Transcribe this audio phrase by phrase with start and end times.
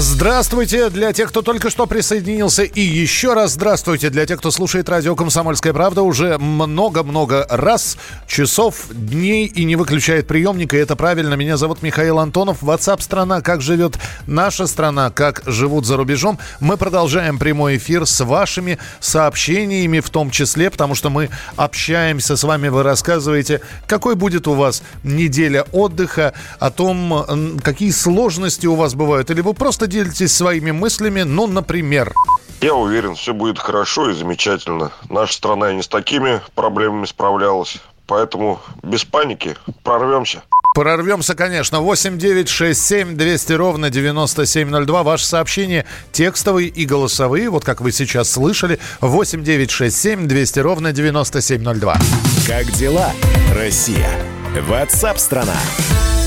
[0.00, 2.62] Здравствуйте для тех, кто только что присоединился.
[2.62, 7.98] И еще раз здравствуйте для тех, кто слушает радио «Комсомольская правда» уже много-много раз,
[8.28, 10.76] часов, дней и не выключает приемника.
[10.76, 11.34] Это правильно.
[11.34, 12.62] Меня зовут Михаил Антонов.
[12.62, 13.98] WhatsApp страна Как живет
[14.28, 15.10] наша страна?
[15.10, 16.38] Как живут за рубежом?
[16.60, 22.44] Мы продолжаем прямой эфир с вашими сообщениями в том числе, потому что мы общаемся с
[22.44, 22.68] вами.
[22.68, 29.32] Вы рассказываете, какой будет у вас неделя отдыха, о том, какие сложности у вас бывают.
[29.32, 32.12] Или вы просто поделитесь своими мыслями, ну, например...
[32.60, 34.92] Я уверен, все будет хорошо и замечательно.
[35.08, 37.78] Наша страна и не с такими проблемами справлялась.
[38.06, 40.42] Поэтому без паники прорвемся.
[40.74, 41.80] Прорвемся, конечно.
[41.80, 45.02] 8 9 6 7 200 ровно 9702.
[45.04, 47.48] Ваши сообщения текстовые и голосовые.
[47.48, 48.78] Вот как вы сейчас слышали.
[49.00, 51.96] 8 9 6 7 200 ровно 9702.
[52.46, 53.12] Как дела,
[53.54, 54.10] Россия?
[54.66, 55.56] Ватсап-страна!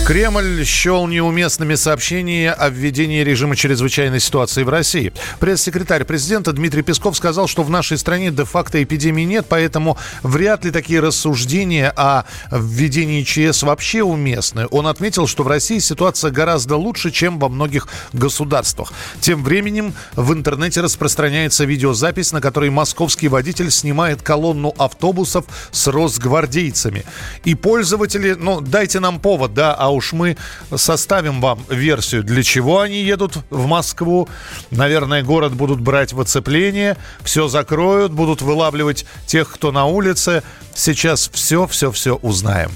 [0.05, 5.13] Кремль счел неуместными сообщения о введении режима чрезвычайной ситуации в России.
[5.39, 10.71] Пресс-секретарь президента Дмитрий Песков сказал, что в нашей стране де-факто эпидемии нет, поэтому вряд ли
[10.71, 14.65] такие рассуждения о введении ЧС вообще уместны.
[14.71, 18.91] Он отметил, что в России ситуация гораздо лучше, чем во многих государствах.
[19.21, 27.05] Тем временем в интернете распространяется видеозапись, на которой московский водитель снимает колонну автобусов с росгвардейцами.
[27.45, 30.37] И пользователи, ну, дайте нам повод, да, а уж мы
[30.75, 34.27] составим вам версию, для чего они едут в Москву.
[34.71, 40.43] Наверное, город будут брать в оцепление, все закроют, будут вылавливать тех, кто на улице.
[40.73, 42.71] Сейчас все-все-все узнаем.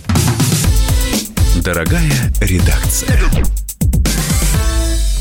[1.64, 3.20] Дорогая редакция.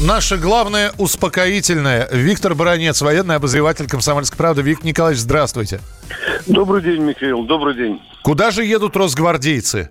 [0.01, 2.09] Наше главное успокоительное.
[2.13, 4.61] Виктор Баранец, военный обозреватель «Комсомольской правды».
[4.61, 5.81] Виктор Николаевич, здравствуйте.
[6.47, 8.03] Добрый день, Михаил, добрый день.
[8.23, 9.91] Куда же едут росгвардейцы?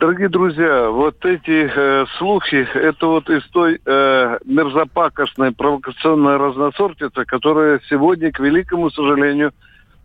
[0.00, 7.82] Дорогие друзья, вот эти э, слухи, это вот из той э, мерзопакостной провокационной разносортицы, которая
[7.90, 9.52] сегодня, к великому сожалению,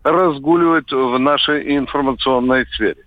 [0.04, 3.06] разгуливает в нашей информационной сфере.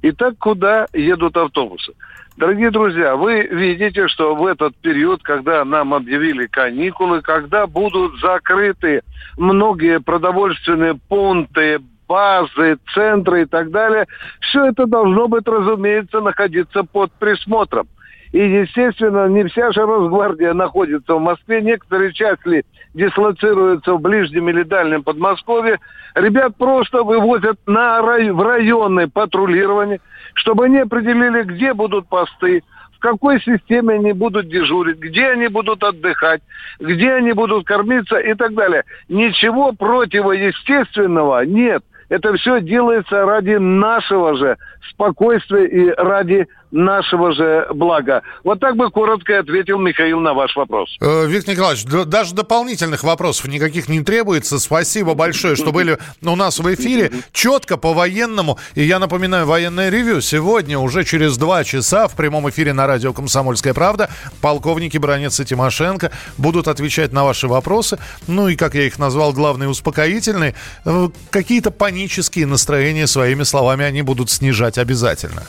[0.00, 1.92] Итак, куда едут автобусы?
[2.38, 9.02] Дорогие друзья, вы видите, что в этот период, когда нам объявили каникулы, когда будут закрыты
[9.36, 14.06] многие продовольственные пункты, базы, центры и так далее,
[14.40, 17.86] все это должно быть, разумеется, находиться под присмотром.
[18.32, 21.62] И, естественно, не вся же Росгвардия находится в Москве.
[21.62, 25.78] Некоторые части дислоцируются в ближнем или дальнем Подмосковье.
[26.14, 28.30] Ребят просто вывозят на рай...
[28.30, 30.00] в районное патрулирование,
[30.34, 32.62] чтобы они определили, где будут посты,
[32.96, 36.42] в какой системе они будут дежурить, где они будут отдыхать,
[36.80, 38.84] где они будут кормиться и так далее.
[39.08, 41.82] Ничего противоестественного нет.
[42.10, 44.58] Это все делается ради нашего же
[44.90, 48.22] спокойствия и ради нашего же блага.
[48.44, 50.96] Вот так бы коротко ответил Михаил на ваш вопрос.
[51.00, 54.58] Э, Виктор Николаевич, даже дополнительных вопросов никаких не требуется.
[54.58, 57.10] Спасибо большое, что были у нас в эфире.
[57.32, 58.58] Четко по-военному.
[58.74, 63.12] И я напоминаю, военное ревю сегодня уже через два часа в прямом эфире на радио
[63.12, 64.10] «Комсомольская правда»
[64.40, 67.98] полковники Бронец и Тимошенко будут отвечать на ваши вопросы.
[68.26, 70.54] Ну и, как я их назвал, главные успокоительные.
[70.84, 75.42] Э, какие-то панические настроения своими словами они будут снижать обязательно.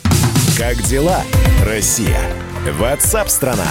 [0.62, 1.24] Как дела,
[1.66, 2.20] Россия?
[2.78, 3.66] Ватсап-страна!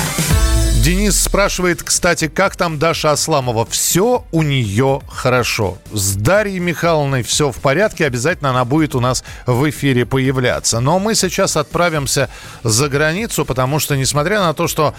[0.84, 3.66] Денис спрашивает, кстати, как там Даша Асламова?
[3.66, 5.78] Все у нее хорошо.
[5.94, 8.06] С Дарьей Михайловной все в порядке.
[8.06, 10.82] Обязательно она будет у нас в эфире появляться.
[10.82, 12.30] Но мы сейчас отправимся
[12.64, 14.94] за границу, потому что, несмотря на то, что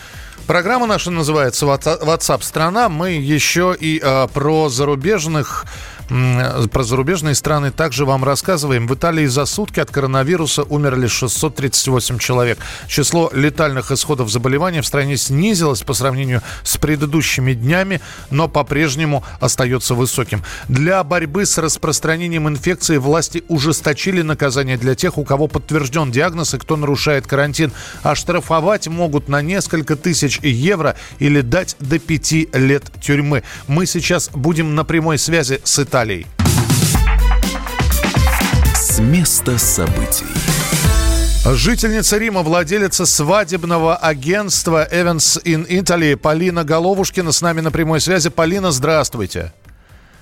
[0.46, 5.66] программа наша называется WhatsApp страна, мы еще и э, про зарубежных
[6.08, 8.86] про зарубежные страны также вам рассказываем.
[8.86, 12.58] В Италии за сутки от коронавируса умерли 638 человек.
[12.88, 19.94] Число летальных исходов заболевания в стране снизилось по сравнению с предыдущими днями, но по-прежнему остается
[19.94, 20.42] высоким.
[20.68, 26.58] Для борьбы с распространением инфекции власти ужесточили наказание для тех, у кого подтвержден диагноз и
[26.58, 27.72] кто нарушает карантин.
[28.02, 33.42] Оштрафовать могут на несколько тысяч евро или дать до пяти лет тюрьмы.
[33.68, 36.26] Мы сейчас будем на прямой связи с Италией Италией.
[38.74, 40.24] С места событий.
[41.44, 48.30] Жительница Рима, владелица свадебного агентства Evans in Italy Полина Головушкина с нами на прямой связи.
[48.30, 49.52] Полина, здравствуйте.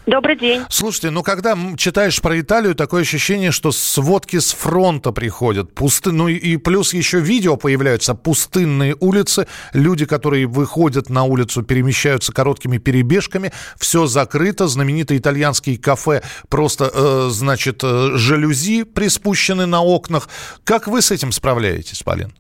[0.07, 0.63] Добрый день.
[0.71, 5.75] Слушайте, ну когда читаешь про Италию, такое ощущение, что сводки с фронта приходят.
[5.75, 6.11] Пусты...
[6.11, 8.15] Ну и плюс еще видео появляются.
[8.15, 13.53] Пустынные улицы, люди, которые выходят на улицу, перемещаются короткими перебежками.
[13.79, 14.69] Все закрыто.
[14.69, 20.29] Знаменитые итальянские кафе просто, э, значит, э, жалюзи приспущены на окнах.
[20.65, 22.33] Как вы с этим справляетесь, Полин?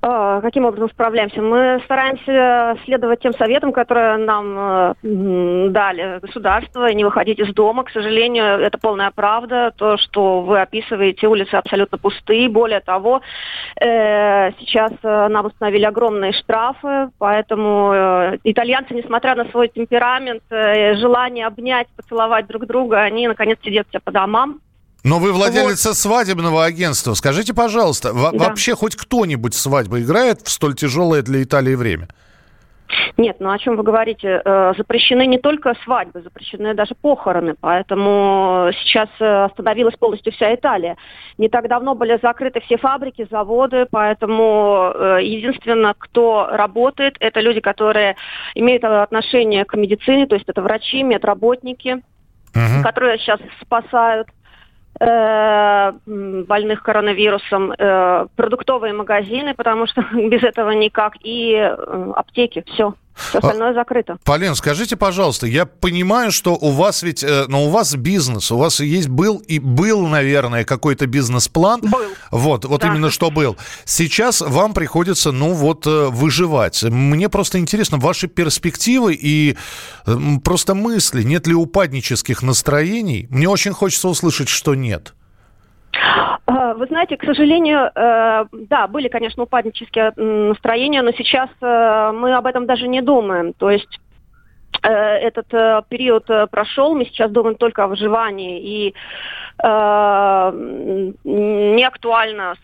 [0.00, 1.40] А, каким образом справляемся?
[1.40, 7.84] Мы стараемся следовать тем советам, которые нам э, дали государство, и не выходить из дома.
[7.84, 9.72] К сожалению, это полная правда.
[9.76, 12.48] То, что вы описываете, улицы абсолютно пустые.
[12.48, 13.22] Более того,
[13.80, 17.92] э, сейчас э, нам установили огромные штрафы, поэтому
[18.44, 24.10] итальянцы, несмотря на свой темперамент, желание обнять, поцеловать друг друга, они наконец сидят все по
[24.10, 24.60] домам.
[25.04, 25.96] Но вы владелица вот.
[25.96, 27.14] свадебного агентства.
[27.14, 28.30] Скажите, пожалуйста, да.
[28.32, 32.08] вообще хоть кто-нибудь свадьбу играет в столь тяжелое для Италии время?
[33.16, 34.42] Нет, ну о чем вы говорите?
[34.44, 40.96] Э, запрещены не только свадьбы, запрещены даже похороны, поэтому сейчас э, остановилась полностью вся Италия.
[41.38, 47.60] Не так давно были закрыты все фабрики, заводы, поэтому э, единственное, кто работает, это люди,
[47.60, 48.16] которые
[48.54, 52.02] имеют отношение к медицине, то есть это врачи, медработники,
[52.54, 52.82] угу.
[52.82, 54.28] которые сейчас спасают
[56.46, 62.94] больных коронавирусом, э, продуктовые магазины, потому что без этого никак, и э, аптеки, все.
[63.14, 64.16] Все остальное закрыто.
[64.24, 68.56] Полин, скажите, пожалуйста, я понимаю, что у вас ведь, э, ну, у вас бизнес, у
[68.56, 71.80] вас есть был и был, наверное, какой-то бизнес-план.
[71.82, 72.10] Был.
[72.30, 72.88] Вот, вот да.
[72.88, 73.56] именно что был.
[73.84, 76.82] Сейчас вам приходится, ну, вот, э, выживать.
[76.82, 79.56] Мне просто интересно ваши перспективы и
[80.06, 81.22] э, просто мысли.
[81.22, 83.26] Нет ли упаднических настроений?
[83.30, 85.14] Мне очень хочется услышать, что нет.
[85.92, 92.34] А, вы знаете, к сожалению, э, да, были, конечно, упаднические настроения, но сейчас э, мы
[92.34, 93.52] об этом даже не думаем.
[93.52, 94.00] То есть
[94.82, 95.48] э, этот
[95.88, 98.94] период прошел, мы сейчас думаем только о выживании, и
[101.24, 102.54] не актуально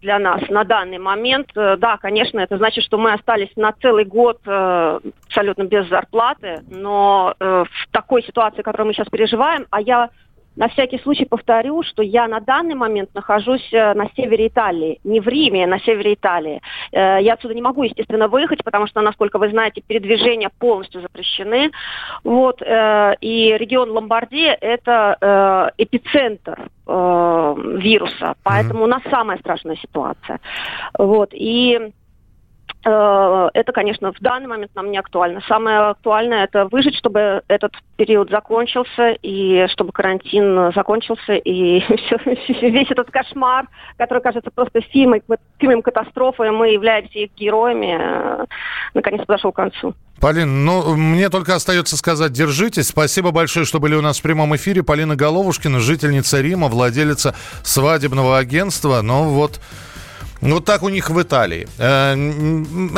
[0.00, 1.48] для нас на данный момент.
[1.54, 7.66] Да, конечно, это значит, что мы остались на целый год абсолютно без зарплаты, но в
[7.90, 10.10] такой ситуации, которую мы сейчас переживаем, а я
[10.56, 15.20] на всякий случай повторю, что я на данный момент нахожусь э, на севере Италии, не
[15.20, 16.60] в Риме, а на севере Италии.
[16.92, 21.70] Э, я отсюда не могу, естественно, выехать, потому что, насколько вы знаете, передвижения полностью запрещены.
[22.24, 30.40] Вот, э, и регион Ломбардия– это эпицентр вируса, поэтому у нас самая страшная ситуация.
[30.98, 31.92] Вот, и
[32.88, 35.40] это, конечно, в данный момент нам не актуально.
[35.48, 42.90] Самое актуальное– это выжить, чтобы этот период закончился, и чтобы карантин закончился, и все, весь
[42.90, 43.66] этот кошмар,
[43.98, 45.20] который кажется просто фильмом,
[45.58, 48.44] фильмом катастрофы, мы являемся их героями, э,
[48.94, 49.94] наконец подошел к концу.
[50.20, 52.88] Полин, ну, мне только остается сказать, держитесь.
[52.88, 54.82] Спасибо большое, что были у нас в прямом эфире.
[54.82, 59.02] Полина Головушкина, жительница Рима, владелица свадебного агентства.
[59.02, 59.60] Ну вот,
[60.40, 61.68] вот так у них в Италии.
[61.78, 62.14] Э,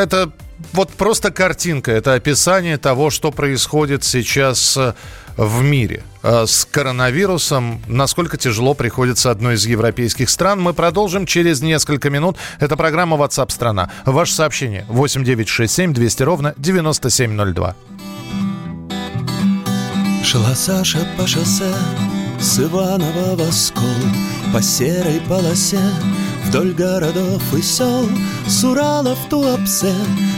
[0.00, 0.32] это
[0.72, 4.94] вот просто картинка, это описание того, что происходит сейчас э,
[5.36, 10.60] в мире э, с коронавирусом, насколько тяжело приходится одной из европейских стран.
[10.60, 12.36] Мы продолжим через несколько минут.
[12.58, 13.90] Это программа WhatsApp страна.
[14.04, 17.76] Ваше сообщение 8967 200 ровно 9702.
[20.24, 21.72] Шла Саша по шоссе
[22.40, 23.82] с Иванова в Оскол
[24.52, 25.80] По серой полосе
[26.48, 28.08] Вдоль городов и сел
[28.46, 29.92] С Урала в Туапсе.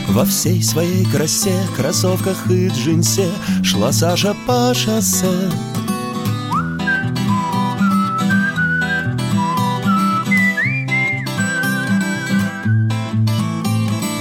[0.09, 3.31] Во всей своей красе Кроссовках и джинсе
[3.63, 5.29] Шла Саша по шоссе.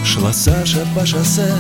[0.05, 1.51] Шла Саша по шоссе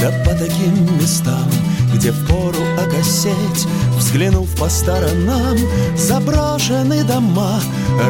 [0.00, 1.50] Да по таким местам
[1.94, 5.56] где впору окосеть Взглянув по сторонам,
[5.96, 7.60] заброшены дома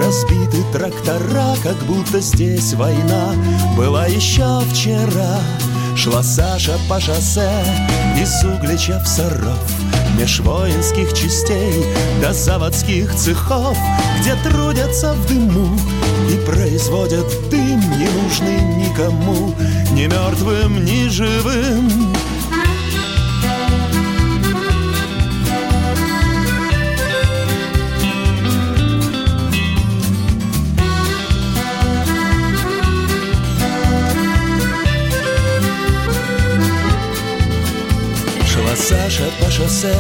[0.01, 3.35] Разбиты трактора, как будто здесь война
[3.77, 5.41] Была еще вчера.
[5.95, 7.51] Шла Саша по шоссе
[8.19, 9.59] из Углича в Саров
[10.19, 11.85] Меж воинских частей
[12.23, 13.77] до заводских цехов
[14.21, 15.77] Где трудятся в дыму
[16.31, 19.55] и производят дым Ненужный никому,
[19.93, 22.13] ни мертвым, ни живым.
[38.75, 39.95] Саша по шоссе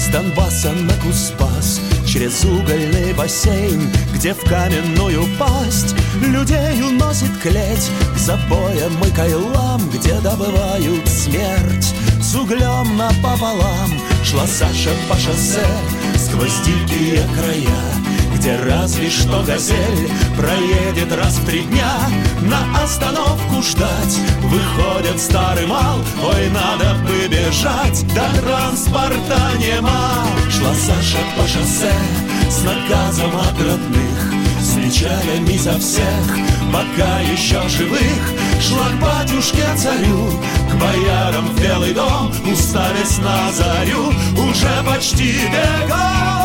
[0.00, 3.82] с Донбасса на Куспас Через угольный бассейн,
[4.16, 7.90] где в каменную пасть Людей уносит клеть.
[8.14, 13.90] К забоям и кайлам Где добывают смерть с углем напополам
[14.24, 15.66] Шла Саша по шоссе
[16.16, 21.90] сквозь дикие края где разве что газель проедет раз в три дня.
[22.42, 30.26] На остановку ждать выходит старый мал Ой, надо бы бежать, да транспорта нема.
[30.50, 31.92] Шла Саша по шоссе
[32.48, 33.58] с наказом от
[34.86, 36.38] печалями за всех,
[36.72, 38.00] пока еще живых
[38.60, 40.30] Шла к батюшке царю,
[40.70, 46.35] к боярам в Белый дом, Уставясь на зарю, уже почти бегом.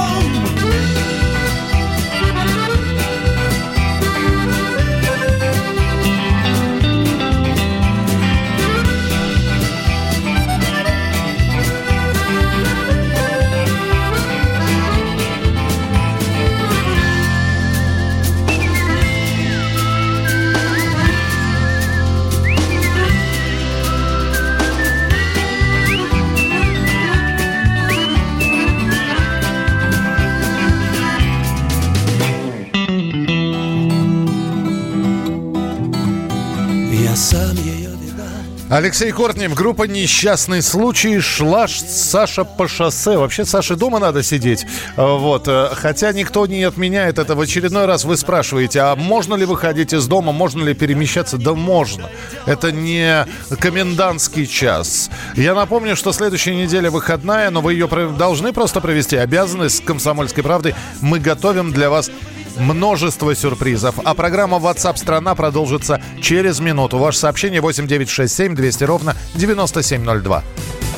[38.72, 43.18] Алексей Кортнев, группа «Несчастный случай», шла Саша по шоссе.
[43.18, 44.66] Вообще, Саше дома надо сидеть.
[44.96, 45.50] А, вот.
[45.50, 47.36] Э, хотя никто не отменяет это.
[47.36, 51.38] В очередной раз вы спрашиваете, а можно ли выходить из дома, можно ли перемещаться?
[51.38, 52.10] Да можно.
[52.46, 53.28] Это не
[53.60, 55.10] комендантский час.
[55.36, 59.18] Я напомню, что следующая неделя выходная, но вы ее должны просто провести.
[59.18, 60.75] Обязанность комсомольской правды.
[61.01, 62.10] Мы готовим для вас
[62.58, 63.96] множество сюрпризов.
[64.03, 66.98] А программа WhatsApp страна продолжится через минуту.
[66.98, 70.43] Ваше сообщение 8967 200 ровно 9702.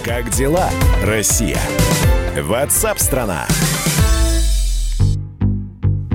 [0.04, 0.70] Как дела,
[1.04, 1.60] Россия?
[2.36, 3.48] WhatsApp страна.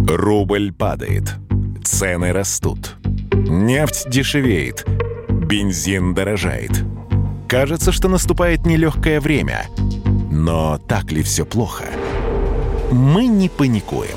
[0.07, 1.37] Рубль падает.
[1.85, 2.97] Цены растут.
[3.33, 4.85] Нефть дешевеет.
[5.29, 6.85] Бензин дорожает.
[7.49, 9.67] Кажется, что наступает нелегкое время.
[10.31, 11.85] Но так ли все плохо?
[12.91, 14.17] Мы не паникуем.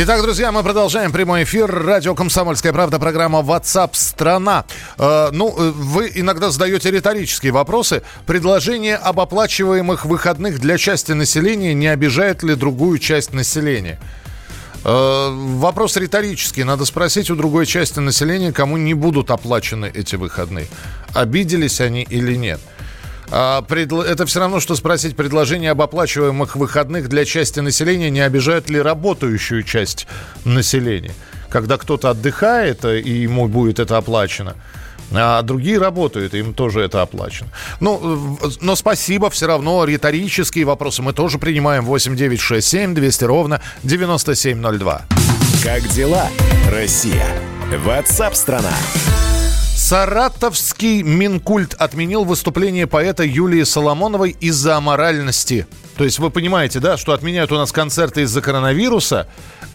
[0.00, 1.68] Итак, друзья, мы продолжаем прямой эфир.
[1.68, 4.64] Радио «Комсомольская правда», программа WhatsApp страна».
[4.96, 8.04] Э, ну, э, вы иногда задаете риторические вопросы.
[8.24, 13.98] Предложение об оплачиваемых выходных для части населения не обижает ли другую часть населения?
[14.84, 16.62] Э, вопрос риторический.
[16.62, 20.68] Надо спросить у другой части населения, кому не будут оплачены эти выходные.
[21.12, 22.60] Обиделись они или нет?
[23.30, 28.80] Это все равно, что спросить предложение об оплачиваемых выходных для части населения, не обижают ли
[28.80, 30.06] работающую часть
[30.44, 31.12] населения.
[31.50, 34.54] Когда кто-то отдыхает, э, и ему будет это оплачено,
[35.12, 37.48] а другие работают, им тоже это оплачено.
[37.80, 39.84] Ну, но спасибо все равно.
[39.84, 41.84] Риторические вопросы мы тоже принимаем.
[41.84, 45.02] 8 9 6 7 200 ровно 9702.
[45.64, 46.28] Как дела,
[46.70, 47.26] Россия?
[47.84, 48.74] Ватсап-страна!
[49.88, 55.66] Саратовский Минкульт отменил выступление поэта Юлии Соломоновой из-за аморальности.
[55.96, 59.26] То есть вы понимаете, да, что отменяют у нас концерты из-за коронавируса,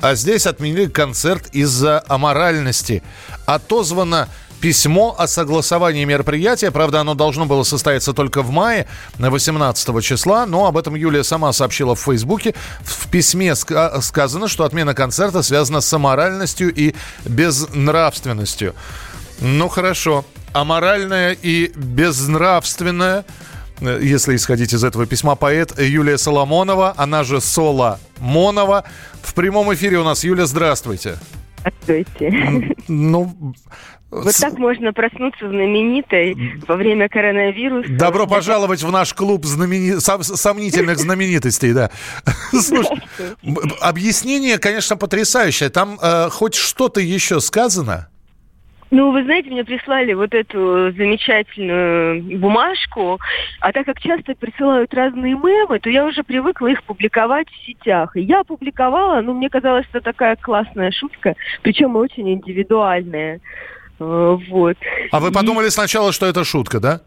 [0.01, 3.01] а здесь отменили концерт из-за аморальности.
[3.48, 4.29] Отозвано
[4.62, 6.70] письмо о согласовании мероприятия.
[6.70, 11.51] Правда, оно должно было состояться только в мае, 18 числа, но об этом Юлия сама
[11.53, 12.53] сообщила в Фейсбуке.
[12.82, 16.93] В письме сказано, что отмена концерта связана с аморальностью и
[17.25, 18.75] безнравственностью.
[19.42, 20.25] Ну хорошо.
[20.54, 23.25] Аморальная и безнравственная,
[23.82, 28.84] э, если исходить из этого письма, поэт Юлия Соломонова, она же Сола Монова.
[29.22, 30.24] В прямом эфире у нас.
[30.24, 31.18] Юля, здравствуйте.
[31.84, 32.75] Здравствуйте.
[32.88, 33.54] Ну,
[34.13, 36.36] вот так можно проснуться знаменитой
[36.68, 37.90] во время коронавируса.
[37.94, 40.00] Добро пожаловать в наш клуб знамени...
[40.00, 41.90] сомнительных знаменитостей, да.
[42.52, 43.02] Слушай,
[43.82, 45.70] объяснение, конечно, потрясающее.
[45.70, 48.10] Там э, хоть что-то еще сказано?
[48.94, 53.20] Ну, вы знаете, мне прислали вот эту замечательную бумажку,
[53.60, 58.16] а так как часто присылают разные мемы, то я уже привыкла их публиковать в сетях.
[58.16, 63.42] И я опубликовала, ну, мне казалось, что такая классная шутка, причем очень индивидуальная.
[64.00, 64.78] Э, вот.
[65.12, 67.02] А вы подумали сначала, что это шутка, да?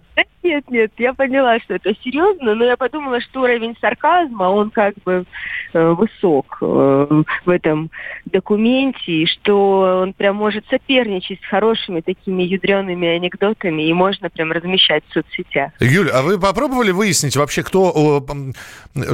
[0.46, 4.94] Нет, нет, я поняла, что это серьезно, но я подумала, что уровень сарказма, он как
[5.04, 5.24] бы
[5.72, 7.90] э, высок э, в этом
[8.26, 14.52] документе, и что он прям может соперничать с хорошими такими ядреными анекдотами, и можно прям
[14.52, 15.72] размещать в соцсетях.
[15.80, 18.24] Юль, а вы попробовали выяснить вообще, кто,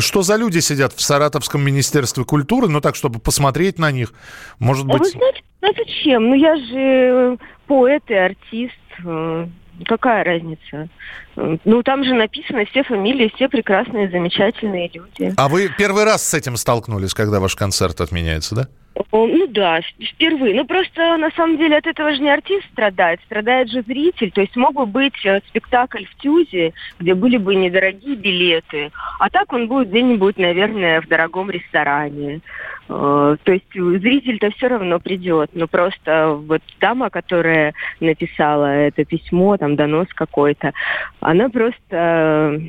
[0.01, 4.13] что за люди сидят в Саратовском министерстве культуры, ну так, чтобы посмотреть на них,
[4.59, 5.01] может быть...
[5.01, 6.29] А вы знаете, ну зачем?
[6.29, 9.47] Ну я же поэт и артист, э,
[9.87, 10.89] Какая разница?
[11.37, 15.33] Ну, там же написано все фамилии, все прекрасные, замечательные люди.
[15.37, 18.69] А вы первый раз с этим столкнулись, когда ваш концерт отменяется, да?
[19.13, 20.55] Ну да, впервые.
[20.55, 24.31] Ну просто на самом деле от этого же не артист страдает, страдает же зритель.
[24.31, 29.31] То есть мог бы быть э, спектакль в Тюзе, где были бы недорогие билеты, а
[29.31, 32.41] так он будет где-нибудь, наверное, в дорогом ресторане.
[32.89, 39.57] Э, то есть зритель-то все равно придет, но просто вот дама, которая написала это письмо,
[39.57, 40.73] там донос какой-то,
[41.21, 42.61] она просто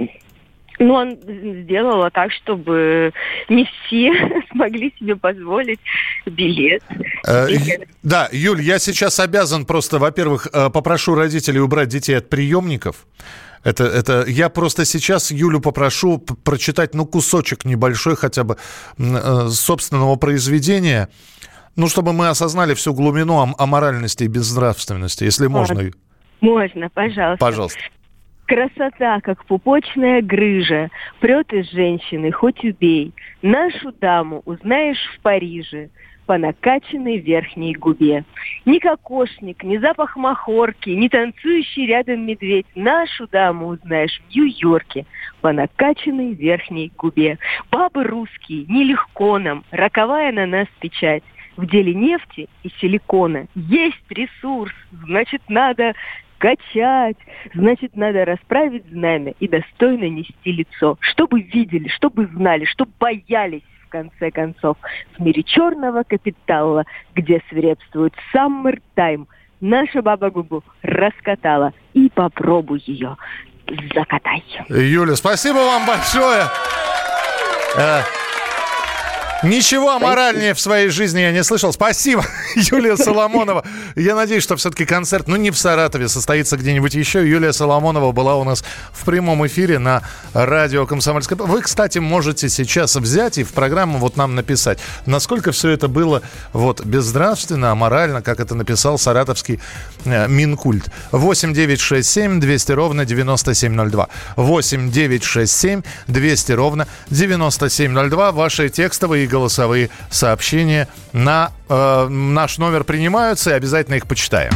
[0.79, 1.17] ну, он
[1.63, 3.13] сделала так, чтобы
[3.49, 4.11] не все
[4.51, 5.79] смогли себе позволить
[6.25, 6.83] билет.
[7.27, 7.47] Э,
[8.01, 13.05] да, Юль, я сейчас обязан просто, во-первых, э, попрошу родителей убрать детей от приемников.
[13.63, 18.57] Это, это я просто сейчас Юлю попрошу прочитать, ну, кусочек небольшой хотя бы
[18.97, 21.09] э, собственного произведения,
[21.75, 25.91] ну, чтобы мы осознали всю глубину аморальности и безнравственности, если можно.
[26.41, 27.37] Можно, пожалуйста.
[27.39, 27.79] Пожалуйста.
[28.53, 33.11] Красота, как пупочная грыжа, прет из женщины, хоть убей.
[33.41, 35.89] Нашу даму узнаешь в Париже
[36.27, 38.25] по накачанной верхней губе.
[38.65, 42.67] Ни кокошник, ни запах махорки, ни танцующий рядом медведь.
[42.75, 45.07] Нашу даму узнаешь в Нью-Йорке
[45.41, 47.39] по накачанной верхней губе.
[47.71, 51.23] Бабы русские, нелегко нам, роковая на нас печать.
[51.57, 55.93] В деле нефти и силикона есть ресурс, значит, надо
[56.43, 57.15] качать.
[57.53, 60.97] Значит, надо расправить знамя и достойно нести лицо.
[60.99, 64.75] Чтобы видели, чтобы знали, чтобы боялись в конце концов.
[65.17, 66.83] В мире черного капитала,
[67.15, 69.27] где свирепствует саммер-тайм,
[69.61, 71.71] наша баба губу раскатала.
[71.93, 73.15] И попробуй ее
[73.95, 74.43] закатай.
[74.67, 76.43] Юля, спасибо вам большое.
[79.43, 81.73] Ничего аморальнее в своей жизни я не слышал.
[81.73, 83.65] Спасибо, Юлия Соломонова.
[83.95, 87.27] Я надеюсь, что все-таки концерт, ну не в Саратове, состоится где-нибудь еще.
[87.27, 90.01] Юлия Соломонова была у нас в прямом эфире на
[90.33, 91.37] радио «Комсомольская».
[91.37, 96.21] Вы, кстати, можете сейчас взять и в программу вот нам написать, насколько все это было
[96.53, 99.59] вот безнравственно, аморально, как это написал саратовский
[100.05, 100.89] э, Минкульт.
[101.11, 104.07] 8 9 6 7 200 ровно 9702.
[104.37, 108.31] 8 9 6 7 200 ровно 9702.
[108.31, 114.53] Ваши текстовые голосовые сообщения на э, наш номер принимаются и обязательно их почитаем.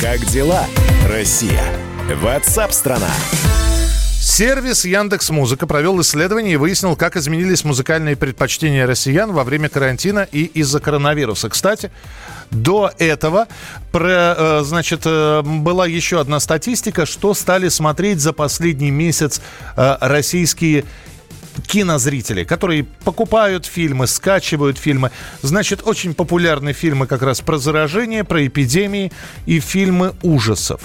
[0.00, 0.64] Как дела,
[1.08, 1.64] Россия?
[2.22, 3.10] Ватсап-страна!
[4.22, 10.28] Сервис Яндекс Музыка провел исследование и выяснил, как изменились музыкальные предпочтения россиян во время карантина
[10.30, 11.48] и из-за коронавируса.
[11.48, 11.90] Кстати,
[12.50, 13.48] до этого
[13.90, 19.40] про, э, значит, э, была еще одна статистика, что стали смотреть за последний месяц
[19.76, 20.84] э, российские
[21.60, 25.10] кинозрители, которые покупают фильмы, скачивают фильмы.
[25.42, 29.12] Значит, очень популярны фильмы как раз про заражение, про эпидемии
[29.46, 30.80] и фильмы ужасов.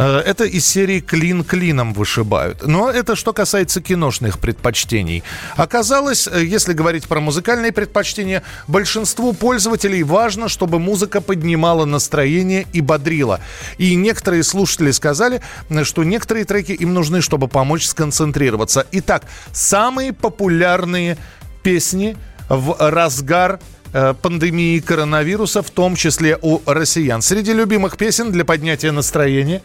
[0.00, 2.66] Э, это из серии «Клин клином вышибают».
[2.66, 5.22] Но это что касается киношных предпочтений.
[5.56, 12.80] Оказалось, э, если говорить про музыкальные предпочтения, большинству пользователей важно, чтобы музыка поднимала настроение и
[12.80, 13.40] бодрила.
[13.76, 18.86] И некоторые слушатели сказали, э, что некоторые треки им нужны, чтобы помочь сконцентрироваться.
[18.92, 21.18] Итак, самые популярные
[21.62, 22.16] песни
[22.48, 23.60] в разгар
[23.92, 27.22] пандемии коронавируса, в том числе у россиян.
[27.22, 29.62] Среди любимых песен для поднятия настроения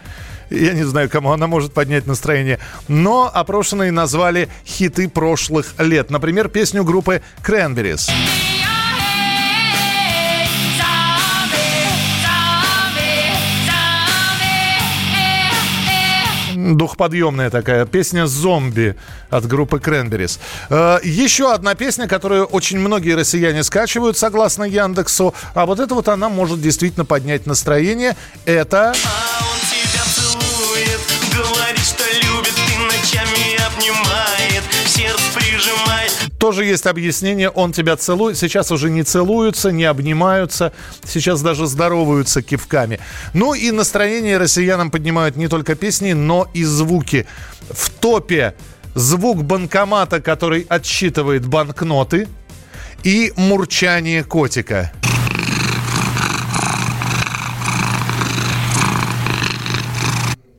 [0.50, 2.60] я не знаю, кому она может поднять настроение.
[2.88, 6.12] Но опрошенные назвали хиты прошлых лет.
[6.12, 8.10] Например, песню группы Cranberries.
[16.74, 18.96] Духоподъемная такая песня «Зомби»
[19.30, 20.40] от группы Cranberries.
[20.70, 25.34] Э, еще одна песня, которую очень многие россияне скачивают, согласно Яндексу.
[25.54, 28.16] А вот это вот она может действительно поднять настроение.
[28.46, 28.92] Это...
[28.92, 29.46] А
[36.40, 37.50] тоже есть объяснение.
[37.50, 38.38] Он тебя целует.
[38.38, 40.74] Сейчас уже не целуются, не обнимаются.
[41.04, 43.00] Сейчас даже здороваются кивками.
[43.34, 47.26] Ну и настроение россиянам поднимают не только песни, но и звуки.
[47.70, 48.56] В топе
[48.94, 52.28] звук банкомата, который отсчитывает банкноты.
[53.04, 54.92] И мурчание котика.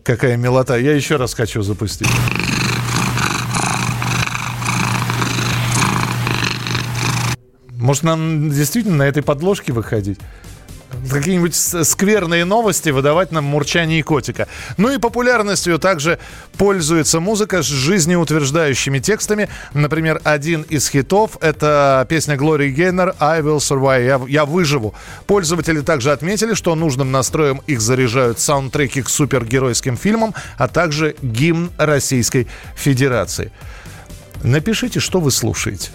[0.05, 0.77] Какая милота.
[0.79, 2.07] Я еще раз хочу запустить.
[7.87, 10.19] Может, нам действительно на этой подложке выходить?
[11.09, 14.49] какие-нибудь скверные новости выдавать нам мурчание котика.
[14.77, 16.19] Ну и популярностью также
[16.59, 19.49] пользуется музыка с жизнеутверждающими текстами.
[19.73, 24.95] Например, один из хитов— это песня Глории Гейнер «I will survive», я, «Я выживу».
[25.27, 31.71] Пользователи также отметили, что нужным настроем их заряжают саундтреки к супергеройским фильмам, а также гимн
[31.79, 33.53] Российской Федерации.
[34.43, 35.91] Напишите, что вы слушаете.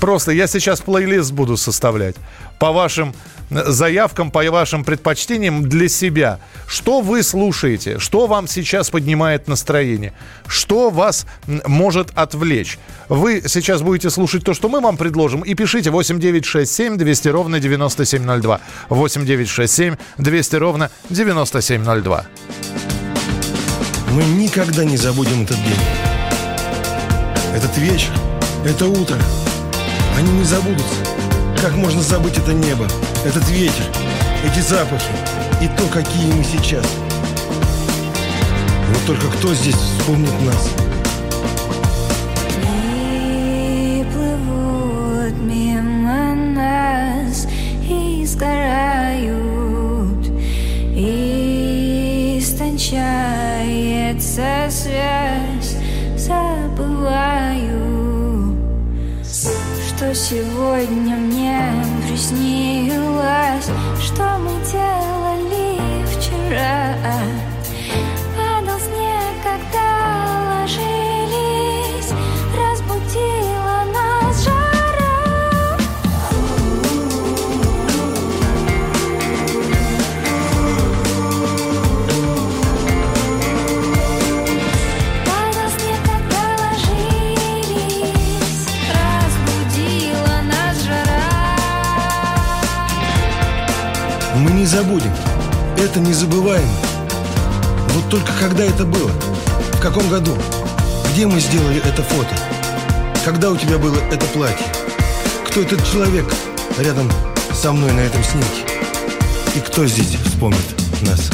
[0.00, 2.16] Просто я сейчас плейлист буду составлять
[2.58, 3.14] по вашим
[3.50, 6.40] заявкам, по вашим предпочтениям для себя.
[6.66, 7.98] Что вы слушаете?
[7.98, 10.12] Что вам сейчас поднимает настроение?
[10.46, 12.78] Что вас может отвлечь?
[13.08, 18.60] Вы сейчас будете слушать то, что мы вам предложим, и пишите 8967 200 ровно 9702.
[18.88, 22.26] 8967 200 ровно 9702.
[24.10, 25.80] Мы никогда не забудем этот день.
[27.54, 28.10] Этот вечер,
[28.64, 29.18] это утро.
[30.16, 31.04] Они не забудутся.
[31.60, 32.86] Как можно забыть это небо,
[33.24, 33.84] этот ветер,
[34.44, 35.10] эти запахи
[35.60, 36.86] и то, какие мы сейчас.
[38.88, 40.70] Вот только кто здесь вспомнит нас?
[48.26, 50.26] Сгорают,
[52.36, 54.70] истончается
[60.14, 61.60] сегодня мне
[62.06, 63.68] приснилось,
[64.00, 66.83] что мы делали вчера.
[94.36, 95.12] Мы не забудем.
[95.78, 96.66] Это незабываемо.
[97.90, 99.10] Вот только когда это было?
[99.74, 100.36] В каком году?
[101.12, 102.34] Где мы сделали это фото?
[103.24, 104.66] Когда у тебя было это платье?
[105.46, 106.26] Кто этот человек
[106.78, 107.08] рядом
[107.52, 108.64] со мной на этом снимке?
[109.54, 110.66] И кто здесь вспомнит
[111.02, 111.30] нас?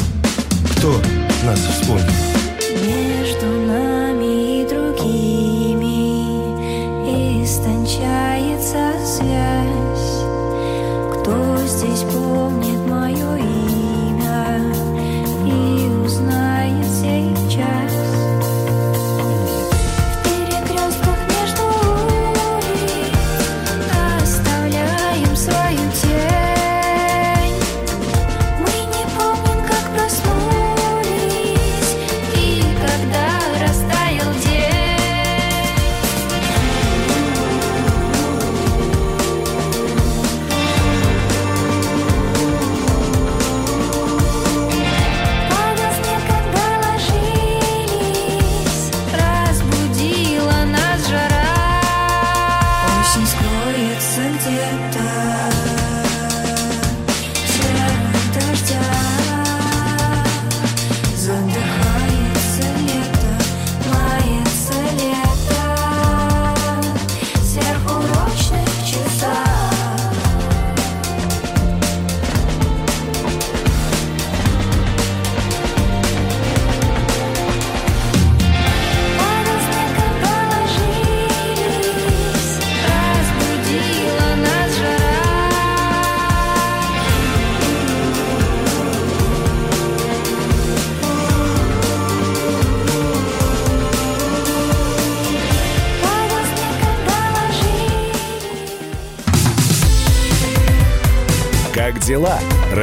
[0.77, 1.01] Кто
[1.43, 2.40] нас вспомнит?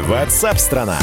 [0.00, 0.98] Ватсап-страна!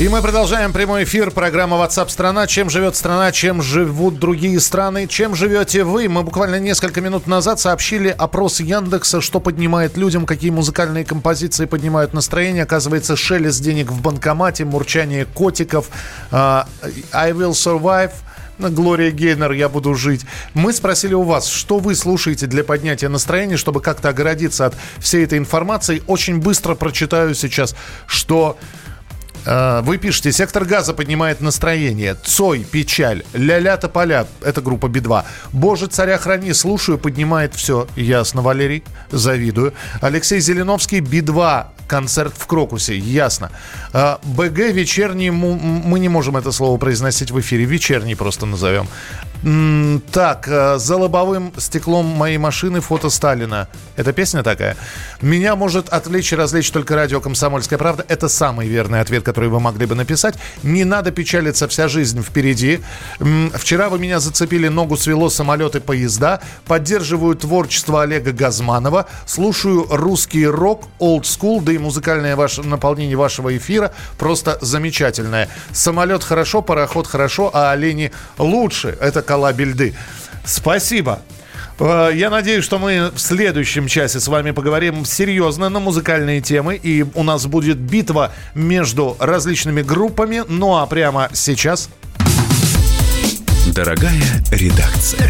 [0.00, 2.46] И мы продолжаем прямой эфир программы WhatsApp страна.
[2.46, 6.08] Чем живет страна, чем живут другие страны, чем живете вы?
[6.08, 12.14] Мы буквально несколько минут назад сообщили опрос Яндекса, что поднимает людям, какие музыкальные композиции поднимают
[12.14, 12.62] настроение.
[12.62, 15.90] Оказывается, шелест денег в банкомате, мурчание котиков,
[16.30, 16.66] а,
[17.12, 18.12] I will survive.
[18.68, 20.26] Глория Гейнер, я буду жить.
[20.52, 25.24] Мы спросили у вас, что вы слушаете для поднятия настроения, чтобы как-то огородиться от всей
[25.24, 26.02] этой информации.
[26.06, 27.74] Очень быстро прочитаю сейчас,
[28.06, 28.58] что
[29.44, 32.16] вы пишете, сектор газа поднимает настроение.
[32.22, 35.24] Цой, печаль, ля-ля тополя, это группа Би-2.
[35.52, 37.86] Боже, царя храни, слушаю, поднимает все.
[37.96, 39.72] Ясно, Валерий, завидую.
[40.00, 42.96] Алексей Зеленовский, Би-2, концерт в Крокусе.
[42.96, 43.50] Ясно.
[43.92, 47.64] А, БГ вечерний, мы не можем это слово произносить в эфире.
[47.64, 48.86] Вечерний просто назовем.
[49.42, 53.68] Так, э, за лобовым стеклом моей машины фото Сталина.
[53.96, 54.76] Это песня такая?
[55.22, 58.04] Меня может отвлечь и развлечь только радио «Комсомольская правда».
[58.08, 60.34] Это самый верный ответ, который вы могли бы написать.
[60.62, 62.80] Не надо печалиться, вся жизнь впереди.
[63.54, 66.40] Вчера вы меня зацепили, ногу свело, самолеты, поезда.
[66.66, 69.06] Поддерживаю творчество Олега Газманова.
[69.26, 75.48] Слушаю русский рок, school, да и музыкальное ваше, наполнение вашего эфира просто замечательное.
[75.72, 78.98] Самолет хорошо, пароход хорошо, а олени лучше.
[79.00, 79.94] Это Кала Бельды.
[80.44, 81.20] Спасибо.
[81.78, 86.74] Э, Я надеюсь, что мы в следующем часе с вами поговорим серьезно на музыкальные темы.
[86.74, 90.42] И у нас будет битва между различными группами.
[90.48, 91.90] Ну а прямо сейчас...
[93.72, 95.28] Дорогая редакция.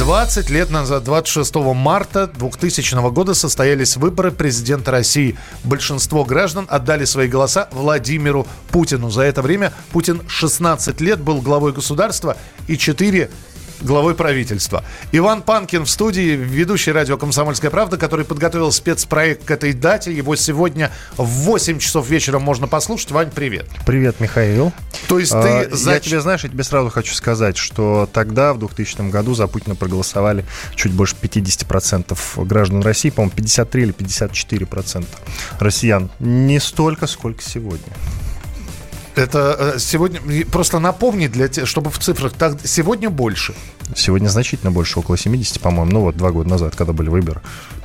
[0.00, 5.36] 20 лет назад, 26 марта 2000 года, состоялись выборы президента России.
[5.62, 9.10] Большинство граждан отдали свои голоса Владимиру Путину.
[9.10, 13.28] За это время Путин 16 лет был главой государства и 4
[13.80, 14.84] главой правительства.
[15.12, 20.12] Иван Панкин в студии, ведущий радио «Комсомольская правда», который подготовил спецпроект к этой дате.
[20.12, 23.10] Его сегодня в 8 часов вечера можно послушать.
[23.10, 23.66] Вань, привет.
[23.86, 24.72] Привет, Михаил.
[25.08, 25.48] То есть А, ты...
[25.70, 29.46] Я за- тебе, знаешь, я тебе сразу хочу сказать, что тогда, в 2000 году, за
[29.46, 35.06] Путина проголосовали чуть больше 50% граждан России, по-моему, 53 или 54%
[35.58, 36.10] россиян.
[36.18, 37.92] Не столько, сколько сегодня.
[39.20, 40.20] Это э, сегодня...
[40.46, 42.32] Просто напомни, для те, чтобы в цифрах...
[42.32, 43.54] Так, сегодня больше.
[43.94, 45.92] Сегодня значительно больше, около 70, по-моему.
[45.92, 47.42] Ну вот, два года назад, когда были выборы.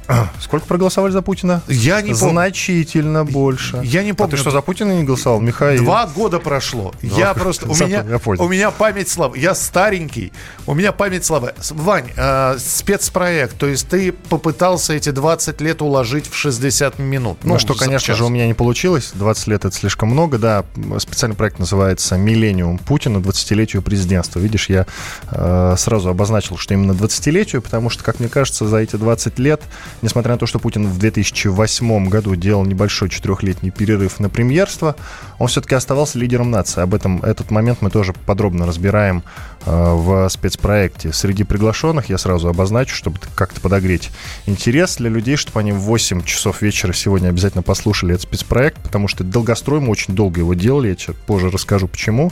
[0.40, 1.62] Сколько проголосовали за Путина?
[1.68, 2.32] Я не помню.
[2.32, 3.82] Значительно больше.
[3.84, 4.32] Я не А помню.
[4.32, 5.84] ты что, за Путина не голосовал, Михаил?
[5.84, 6.94] Два года прошло.
[7.02, 7.68] Я просто...
[7.68, 8.06] У меня,
[8.40, 9.40] у меня память слабая.
[9.40, 10.32] Я старенький.
[10.68, 11.56] У меня память слабая.
[11.72, 13.58] Вань, э, спецпроект.
[13.58, 17.40] То есть ты попытался эти 20 лет уложить в 60 минут.
[17.44, 18.18] Ну, что, за конечно час.
[18.18, 19.12] же, у меня не получилось.
[19.16, 20.66] 20 лет это слишком много, да.
[21.00, 23.18] Специальный проект называется «Миллениум Путина.
[23.18, 24.40] 20-летию президентства».
[24.40, 24.86] Видишь, я
[25.32, 29.62] э, сразу обозначил, что именно 20-летию, потому что, как мне кажется, за эти 20 лет,
[30.06, 34.96] несмотря на то, что Путин в 2008 году делал небольшой четырехлетний перерыв на премьерство,
[35.40, 36.82] он все-таки оставался лидером нации.
[36.82, 39.24] Об этом этот момент мы тоже подробно разбираем
[39.66, 41.12] э, в спецпроекте.
[41.12, 44.12] Среди приглашенных я сразу обозначу, чтобы как-то подогреть
[44.46, 49.08] интерес для людей, чтобы они в 8 часов вечера сегодня обязательно послушали этот спецпроект, потому
[49.08, 52.32] что долгострой, мы очень долго его делали, я тебе позже расскажу почему.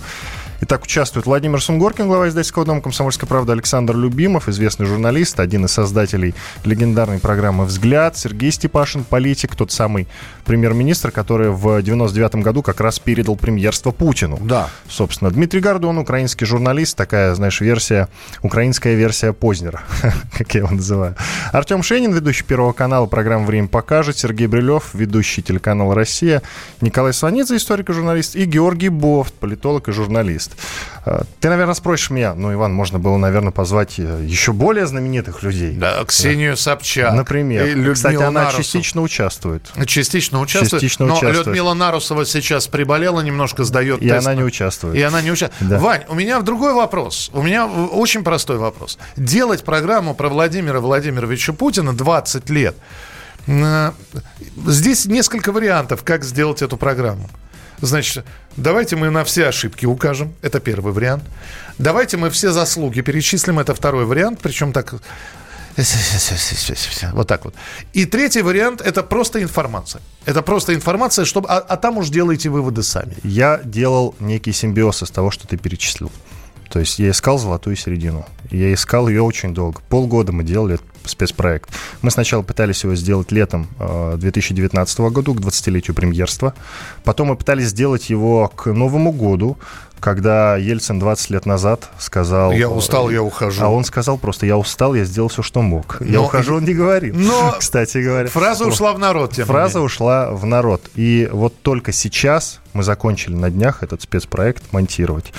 [0.66, 5.72] Итак, участвует Владимир Сунгоркин, глава издательского дома «Комсомольская правда», Александр Любимов, известный журналист, один из
[5.74, 10.08] создателей легендарной программы «Взгляд», Сергей Степашин, политик, тот самый
[10.46, 14.40] премьер-министр, который в 99 году как раз передал премьерство Путину.
[14.40, 14.70] Да.
[14.88, 18.08] Собственно, Дмитрий Гордон, украинский журналист, такая, знаешь, версия,
[18.42, 19.82] украинская версия Познера,
[20.38, 21.18] как я его называю.
[21.52, 26.42] Артем Шенин, ведущий Первого канала, программа «Время покажет», Сергей Брилев, ведущий телеканал «Россия»,
[26.80, 30.53] Николай Сванидзе, историк и журналист, и Георгий Бофт, политолог и журналист.
[31.06, 35.44] А, Ты, наверное, спросишь меня, ну, Иван, можно было, наверное, позвать э, еще более знаменитых
[35.44, 35.76] людей.
[35.76, 37.14] Да, Ксению Собчак.
[37.14, 37.66] Например.
[37.66, 38.64] и Кстати, она Нарусову.
[38.64, 39.70] частично участвует.
[39.86, 40.82] Частично участвует.
[40.82, 41.48] Частично но участвует.
[41.48, 44.96] Людмила Нарусова сейчас приболела, немножко сдает И тест она на- не участвует.
[44.96, 45.70] И она не участвует.
[45.70, 45.80] Да.
[45.80, 47.30] Вань, у меня другой вопрос.
[47.34, 48.98] У меня э, очень простой вопрос.
[49.18, 52.76] Делать программу про Владимира Владимировича Путина 20 лет.
[53.48, 53.92] э,
[54.68, 57.30] Здесь несколько вариантов, как сделать эту программу.
[57.82, 58.26] Значит,
[58.58, 60.34] давайте мы на все ошибки укажем.
[60.42, 61.24] Это первый вариант.
[61.78, 63.60] Давайте мы все заслуги перечислим.
[63.60, 64.40] Это второй вариант.
[64.42, 64.94] Причем так...
[67.14, 67.56] Вот так вот.
[67.94, 70.02] И третий вариант– это просто информация.
[70.26, 73.16] Это просто информация, чтобы, а, а там уж делайте выводы сами.
[73.24, 76.12] Я делал некий симбиоз из того, что ты перечислил.
[76.74, 78.26] То есть я искал золотую середину.
[78.50, 79.80] Я искал ее очень долго.
[79.90, 81.70] Полгода мы делали спецпроект.
[82.02, 86.56] Мы сначала пытались его сделать летом э, 2019 года, к 20-летию премьерства.
[87.04, 89.60] Потом мы пытались сделать его к Новому году,
[90.00, 92.52] когда Ельцин 20 лет назад сказал...
[92.52, 93.64] Я устал, я ухожу.
[93.64, 95.98] А он сказал просто, я устал, я сделал все, что мог.
[96.02, 97.16] Я Но- ухожу, он не говорил.
[97.16, 98.28] Но Кстати говоря.
[98.30, 99.86] Фраза ушла в народ, тем Фраза менее.
[99.86, 100.82] ушла в народ.
[100.96, 105.32] И вот только сейчас мы закончили на днях этот спецпроект монтировать.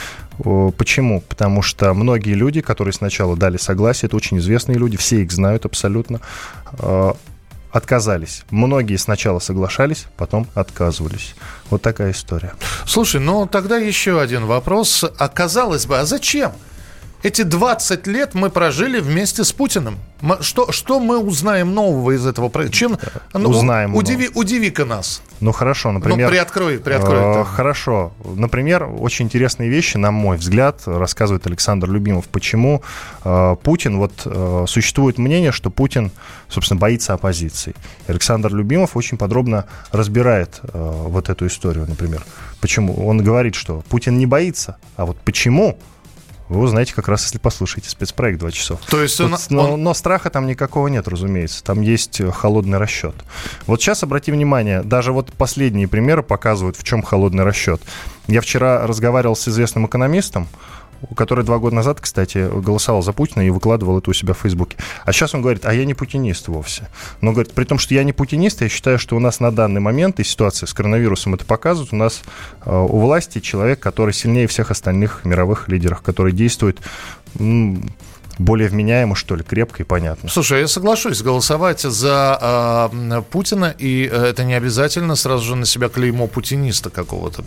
[0.42, 1.20] О, Почему?
[1.20, 5.64] Потому что многие люди, которые сначала дали согласие, это очень известные люди, все их знают
[5.64, 6.20] абсолютно,
[6.79, 7.12] э,
[7.70, 8.44] отказались.
[8.51, 11.35] Многие сначала соглашались, потом отказывались.
[11.70, 12.55] Вот такая история.
[12.87, 15.05] Слушай, ну тогда еще один вопрос.
[15.18, 16.53] А казалось бы, а зачем?
[17.25, 19.97] Эти 20 лет мы прожили вместе с Путиным.
[20.41, 22.77] Что, что мы узнаем нового из этого проекта?
[22.77, 22.99] Чем,
[23.33, 25.23] ну, Узнаем Удиви, удиви-ка нас.
[25.41, 26.27] Ну хорошо, например...
[26.27, 27.43] Ну, приоткрой, приоткрой.
[27.43, 27.45] э.
[27.45, 28.13] Хорошо.
[28.25, 32.27] Например, очень интересные вещи, на мой взгляд, рассказывает Александр Любимов.
[32.27, 32.83] Почему
[33.25, 36.11] э, Путин, вот э, существует мнение, что Путин,
[36.49, 37.75] собственно, боится оппозиции.
[38.07, 42.23] Александр Любимов очень подробно разбирает э, вот эту историю, например.
[42.61, 43.07] Почему?
[43.07, 45.79] Он говорит, что Путин не боится, а вот почему
[46.48, 48.80] вы узнаете как раз, если послушаете спецпроект «Два часов».
[48.88, 51.64] То есть Тут, он- но, он- но страха там никакого нет, разумеется.
[51.64, 53.14] Там есть э, холодный расчет.
[53.66, 57.80] Вот сейчас обрати внимание, даже вот последние примеры показывают, в чем холодный расчет.
[58.26, 60.48] Я вчера разговаривал с известным экономистом,
[61.17, 64.77] который два года назад, кстати, голосовал за Путина и выкладывал это у себя в Фейсбуке.
[65.05, 66.88] А сейчас он говорит, а я не путинист вовсе.
[67.21, 69.81] Но говорит, при том, что я не путинист, я считаю, что у нас на данный
[69.81, 72.23] момент, и ситуация с коронавирусом это показывает, у нас
[72.64, 76.81] э, у власти человек, который сильнее всех остальных мировых лидеров, который действует
[78.38, 80.29] более вменяемо, что ли, крепко и понятно.
[80.29, 85.57] Слушай, я соглашусь голосовать за а, м, Путина, и э, это не обязательно сразу же
[85.57, 87.44] на себя клеймо путиниста какого-то.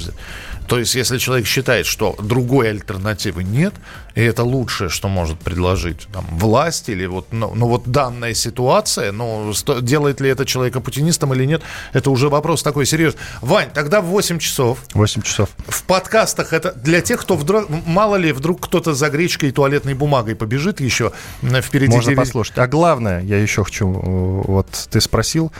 [0.67, 3.73] То есть, если человек считает, что другой альтернативы нет,
[4.17, 9.11] и это лучшее, что может предложить там, власть, или вот, ну, ну, вот данная ситуация,
[9.11, 11.61] ну, сто- делает ли это человека путинистом или нет,
[11.93, 13.19] это уже вопрос такой серьезный.
[13.41, 15.49] Вань, тогда в 8 часов 8 часов.
[15.67, 19.93] в подкастах это для тех, кто вдруг, мало ли, вдруг кто-то за гречкой и туалетной
[19.93, 21.11] бумагой побежит еще
[21.43, 21.91] м, впереди.
[21.93, 22.25] Можно телевизора.
[22.25, 22.57] послушать.
[22.57, 25.51] А главное, я еще хочу, э, вот ты спросил,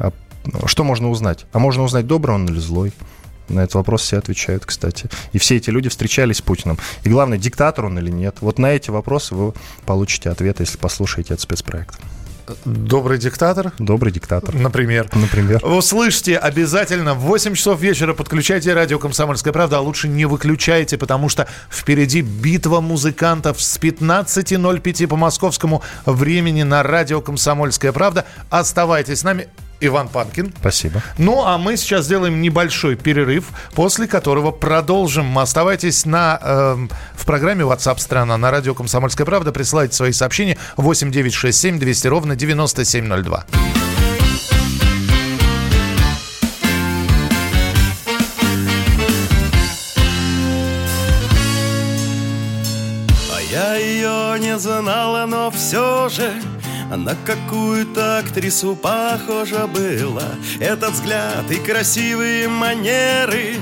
[0.00, 0.10] а,
[0.66, 1.46] что можно узнать?
[1.52, 2.92] А можно узнать, добрый он или злой?
[3.50, 5.08] На этот вопрос все отвечают, кстати.
[5.32, 6.78] И все эти люди встречались с Путиным.
[7.04, 8.36] И главное, диктатор он или нет?
[8.40, 9.52] Вот на эти вопросы вы
[9.86, 11.98] получите ответ, если послушаете этот спецпроект.
[12.64, 14.54] Добрый диктатор, Добрый диктатор.
[14.54, 15.08] например.
[15.14, 15.64] Например.
[15.64, 21.28] Услышьте обязательно в 8 часов вечера подключайте радио «Комсомольская правда», а лучше не выключайте, потому
[21.28, 28.24] что впереди битва музыкантов с 15.05 по московскому времени на радио «Комсомольская правда».
[28.50, 29.48] Оставайтесь с нами.
[29.80, 30.52] Иван Панкин.
[30.60, 31.02] Спасибо.
[31.18, 35.38] Ну, а мы сейчас сделаем небольшой перерыв, после которого продолжим.
[35.38, 39.52] Оставайтесь на, эм, в программе WhatsApp страна на радио «Комсомольская правда».
[39.52, 43.46] Присылайте свои сообщения 8967 200 ровно 9702.
[53.32, 56.34] А я ее не знала, но все же
[56.96, 63.58] На какую-то актрису похожа была Этот взгляд и красивые манеры.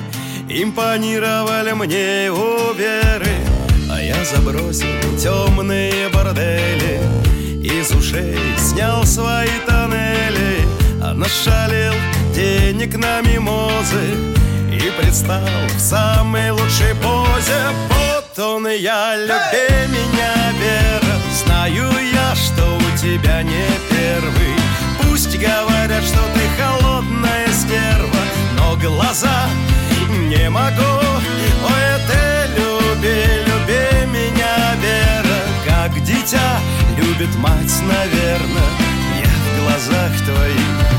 [0.48, 3.36] Импонировали мне у Веры.
[3.90, 4.86] А я забросил
[5.18, 7.00] темные бордели.
[7.62, 10.62] Из ушей снял свои тоннели.
[11.02, 11.92] А нашалил
[12.34, 14.14] денег на мимозы.
[14.72, 15.42] И предстал
[15.76, 17.60] в самой лучшей позе.
[17.90, 20.47] Вот он и я, люби меня,
[23.18, 24.54] тебя не первый.
[25.02, 28.22] Пусть говорят, что ты холодная стерва
[28.56, 29.48] Но глаза
[30.28, 30.82] не могу.
[31.64, 35.38] Ой, ты люби, люби меня, Вера.
[35.66, 36.60] Как дитя
[36.96, 38.70] любит мать, наверное
[39.22, 40.97] Я в глазах твоих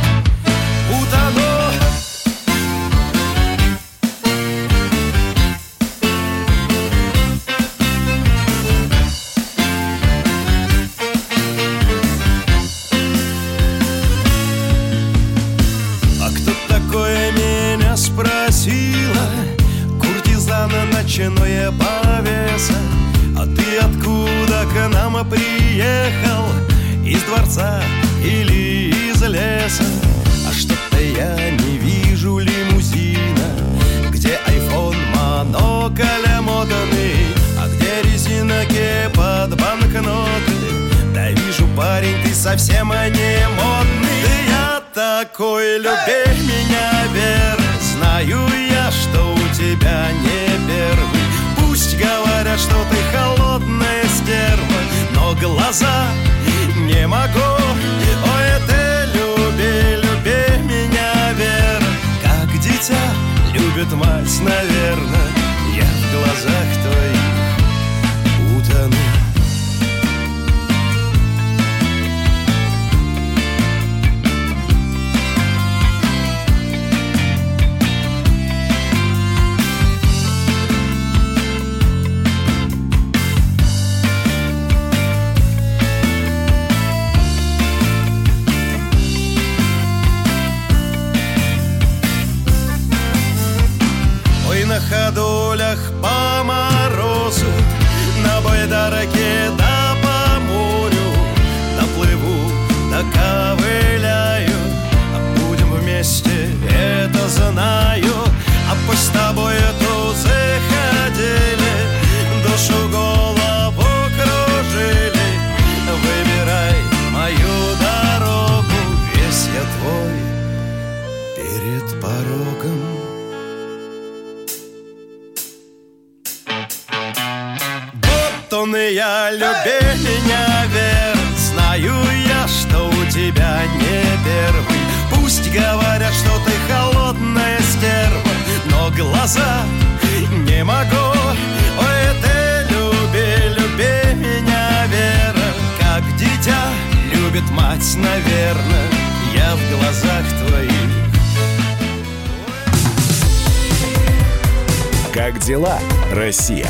[155.49, 155.79] Дела,
[156.11, 156.69] Россия?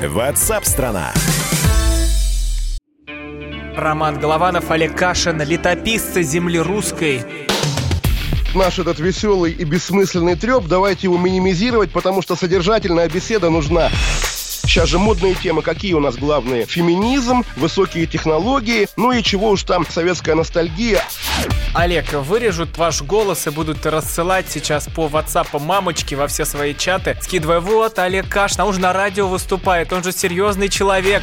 [0.00, 1.12] Ватсап-страна!
[3.76, 7.22] Роман Голованов, Олег Кашин, летописцы земли русской.
[8.54, 13.90] Наш этот веселый и бессмысленный треп, давайте его минимизировать, потому что содержательная беседа нужна.
[14.66, 16.66] Сейчас же модные темы, какие у нас главные?
[16.66, 21.02] Феминизм, высокие технологии, ну и чего уж там, советская ностальгия.
[21.72, 27.16] Олег, вырежут ваш голос и будут рассылать сейчас по WhatsApp мамочки во все свои чаты,
[27.22, 31.22] скидывая, вот, Олег Кашин, а он же на радио выступает, он же серьезный человек.